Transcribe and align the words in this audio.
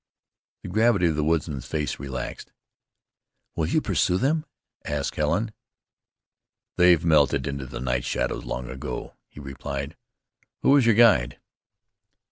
The 0.63 0.69
gravity 0.69 1.05
of 1.09 1.15
the 1.15 1.23
woodsman's 1.23 1.67
face 1.67 1.99
relaxed. 1.99 2.51
"You 3.55 3.67
will 3.75 3.81
pursue 3.81 4.17
them?" 4.17 4.45
asked 4.83 5.15
Helen. 5.15 5.53
"They've 6.75 7.05
melted 7.05 7.45
into 7.45 7.67
the 7.67 7.79
night 7.79 8.03
shadows 8.03 8.43
long 8.43 8.67
ago," 8.67 9.13
he 9.27 9.39
replied. 9.39 9.95
"Who 10.63 10.71
was 10.71 10.87
your 10.87 10.95
guide?" 10.95 11.37